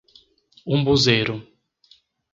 [0.73, 1.35] Umbuzeiro